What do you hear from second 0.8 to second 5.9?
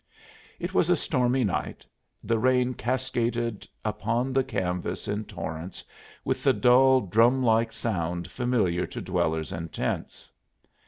a stormy night. The rain cascaded upon the canvas in torrents,